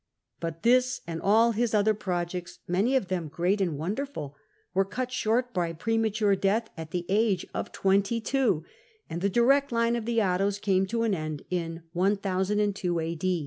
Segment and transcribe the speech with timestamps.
[0.39, 4.35] But this and all his other projects, many of them great and wonderful,
[4.73, 8.65] were cut short by premature death at the age of twenty two,
[9.11, 13.15] and the direct line of the Ottos came to an end in 1002 a.